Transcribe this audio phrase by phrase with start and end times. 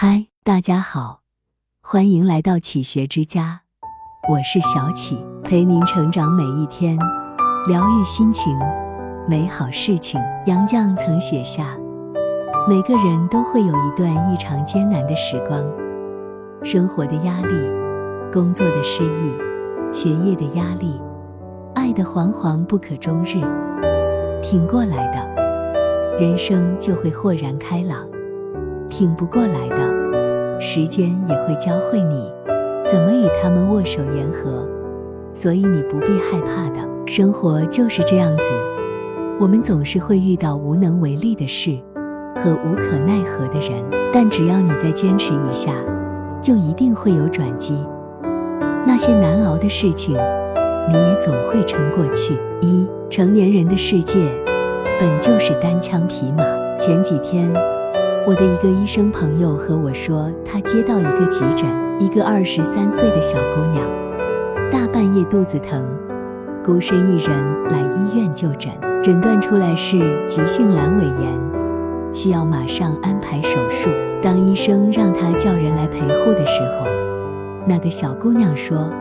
[0.00, 1.22] 嗨，大家好，
[1.82, 3.62] 欢迎来到启学之家，
[4.28, 6.96] 我是小启，陪您成长每一天，
[7.66, 8.56] 疗愈心情，
[9.28, 10.20] 美好事情。
[10.46, 11.76] 杨绛曾写下：
[12.68, 15.60] 每个人都会有一段异常艰难的时光，
[16.62, 17.52] 生活的压力，
[18.32, 21.02] 工作的失意，学业的压力，
[21.74, 23.40] 爱的惶惶不可终日，
[24.44, 28.06] 挺过来的，人生就会豁然开朗。
[28.90, 29.76] 挺不过来的，
[30.60, 32.30] 时间也会教会你
[32.84, 34.66] 怎么与他们握手言和，
[35.32, 36.88] 所以你不必害怕的。
[37.06, 38.42] 生活就是这样子，
[39.38, 41.78] 我们总是会遇到无能为力的事
[42.36, 43.82] 和无可奈何的人，
[44.12, 45.72] 但只要你再坚持一下，
[46.42, 47.78] 就一定会有转机。
[48.86, 50.14] 那些难熬的事情，
[50.88, 52.36] 你也总会撑过去。
[52.60, 54.18] 一成年人的世界
[54.98, 56.44] 本就是单枪匹马。
[56.78, 57.52] 前几天。
[58.28, 61.66] 我的一个医生朋友和我说，他接到一个急诊，
[61.98, 63.82] 一个二十三岁的小姑娘，
[64.70, 65.82] 大半夜肚子疼，
[66.62, 67.30] 孤身一人
[67.70, 68.70] 来医院就诊，
[69.02, 71.40] 诊断出来是急性阑尾炎，
[72.12, 73.88] 需要马上安排手术。
[74.20, 76.86] 当医生让他叫人来陪护的时候，
[77.66, 78.92] 那个小姑娘说：“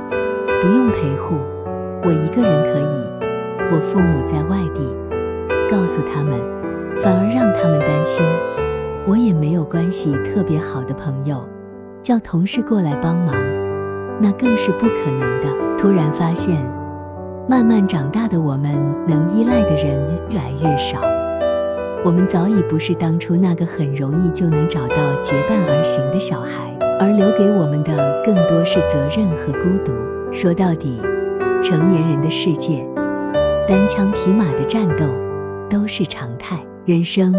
[0.62, 1.36] 不用陪护，
[2.02, 3.26] 我一个人可以，
[3.74, 4.88] 我父母在外地。”
[5.70, 6.40] 告诉他们，
[7.04, 8.26] 反而让他们担心。
[9.08, 11.48] 我也没有关系特别好的朋友，
[12.02, 13.34] 叫同事过来帮忙，
[14.22, 15.48] 那更是不可能的。
[15.78, 16.58] 突然发现，
[17.48, 18.74] 慢慢长大的我们，
[19.08, 19.98] 能依赖的人
[20.30, 21.00] 越来越少。
[22.04, 29.94] 我们早已不是当初那个很容易就能找到结伴而行的小孩，而留给我们的更多是责任和孤独。
[30.34, 31.02] 说到底，
[31.64, 32.86] 成年人的世界，
[33.70, 35.06] 单枪匹马的战斗
[35.70, 36.60] 都是常态。
[36.86, 37.34] 人生。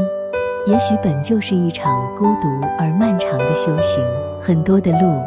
[0.68, 4.04] 也许本就是一场孤独而漫长的修行，
[4.38, 5.18] 很多的路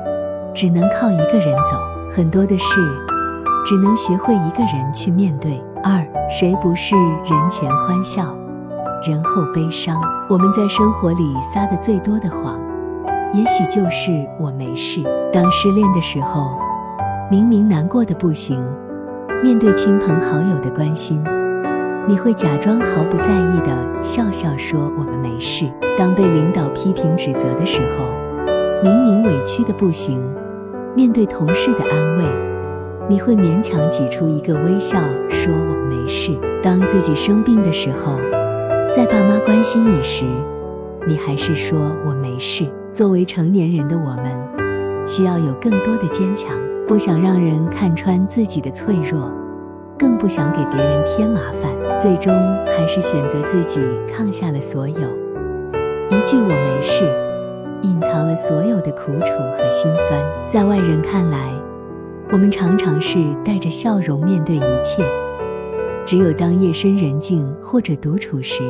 [0.53, 1.75] 只能靠一个人走，
[2.11, 2.79] 很多的事
[3.65, 5.59] 只能学会一个人去面对。
[5.83, 8.35] 二，谁不是人前欢笑，
[9.03, 9.99] 人后悲伤？
[10.29, 12.59] 我们在生活里撒的最多的谎，
[13.33, 15.01] 也许就是我没事。
[15.33, 16.51] 当失恋的时候，
[17.31, 18.63] 明明难过的不行，
[19.41, 21.19] 面对亲朋好友的关心。
[22.07, 25.71] 你会假装毫不在意的笑笑说我们没事。
[25.97, 28.05] 当被领导批评指责的时候，
[28.83, 30.19] 明明委屈的不行，
[30.95, 32.23] 面对同事的安慰，
[33.07, 36.31] 你会勉强挤出一个微笑说我们没事。
[36.63, 38.17] 当自己生病的时候，
[38.95, 40.25] 在爸妈关心你时，
[41.07, 42.65] 你还是说我没事。
[42.91, 46.57] 作为成年人的我们，需要有更多的坚强，
[46.87, 49.31] 不想让人看穿自己的脆弱。
[49.99, 52.33] 更不想给别人添麻烦，最终
[52.65, 53.79] 还是选择自己
[54.11, 54.95] 抗下了所有。
[56.09, 57.05] 一句“我没事”，
[57.87, 60.19] 隐藏了所有的苦楚和心酸。
[60.47, 61.53] 在外人看来，
[62.31, 65.07] 我们常常是带着笑容面对一切。
[66.03, 68.63] 只有当夜深人静或者独处时，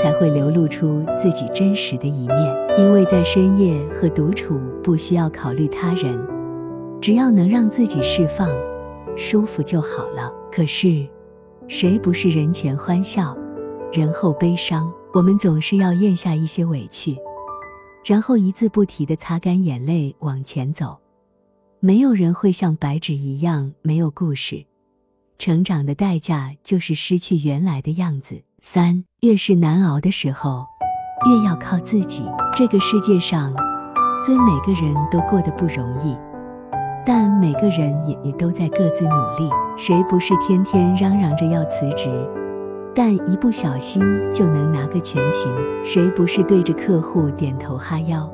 [0.00, 2.56] 才会流露出自己真实的一面。
[2.78, 6.16] 因为在深夜和独处，不需要考虑他人，
[7.00, 8.48] 只要能让自己释放。
[9.16, 10.32] 舒服就好了。
[10.52, 11.04] 可是，
[11.72, 13.34] 谁不是人前欢笑，
[13.94, 14.92] 人后悲伤？
[15.14, 17.16] 我们总是要咽下一些委屈，
[18.04, 20.94] 然后一字不提的擦干眼泪往前走。
[21.80, 24.62] 没有人会像白纸一样没有故事。
[25.38, 28.38] 成长的代价就是失去原来的样子。
[28.60, 30.66] 三，越是难熬的时候，
[31.26, 32.22] 越要靠自己。
[32.54, 33.50] 这个世界上，
[34.14, 36.14] 虽每个人都过得不容易。
[37.06, 42.08] 但每个人也也都在各自努力，谁不是天天嚷嚷着要辞职，
[42.94, 45.50] 但一不小心就能拿个全勤？
[45.82, 48.30] 谁不是对着客户点头哈腰，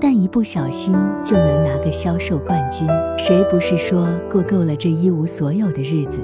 [0.00, 2.86] 但一不小心就能拿个销售冠军？
[3.16, 6.20] 谁不是说过够了这一无所有的日子，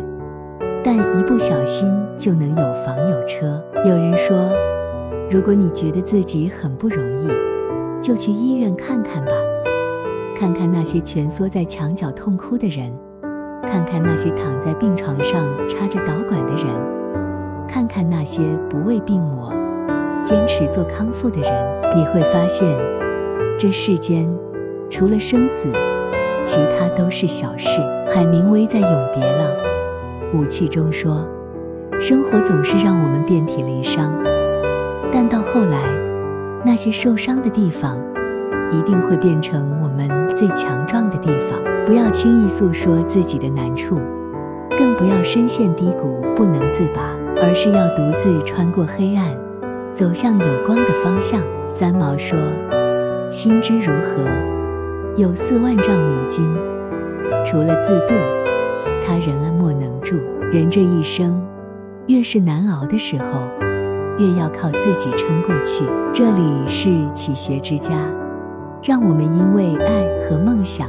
[0.85, 3.63] 但一不小心就能有房有车？
[3.85, 4.51] 有人说，
[5.31, 7.29] 如果你觉得自己很不容易，
[8.03, 9.33] 就去医院看看吧。
[10.35, 12.93] 看看那些蜷缩在墙角痛哭的人，
[13.67, 16.67] 看看那些躺在病床上插着导管的人，
[17.69, 19.53] 看看那些不畏病魔、
[20.25, 21.53] 坚持做康复的人，
[21.97, 22.69] 你会发现，
[23.59, 24.29] 这世间
[24.91, 25.69] 除了生死，
[26.43, 27.81] 其他都是小事。
[28.09, 29.57] 海明威在《永别了，
[30.35, 31.27] 武器》中说
[31.99, 34.13] ：“生活总是让我们遍体鳞伤，
[35.11, 35.79] 但到后来，
[36.65, 37.97] 那些受伤的地方。”
[38.73, 41.61] 一定会变成我们最强壮的地方。
[41.93, 44.01] 不要轻易诉说自己的难处，
[44.79, 49.27] 更不要深陷低谷不能自拔，而是要独自穿过黑暗，
[49.93, 51.43] 走向有光的方向。
[51.69, 52.39] 三毛说
[53.31, 54.25] ：“心之如何？
[55.19, 56.51] 有四万丈迷津。
[57.45, 58.15] 除了自渡，
[59.05, 60.17] 他人安莫能助。
[60.51, 61.47] 人这一生，
[62.07, 63.43] 越是难熬的时候，
[64.17, 65.85] 越要靠自己撑过去。
[66.11, 67.93] 这里是启学之家，
[68.83, 70.89] 让我们因为爱和梦想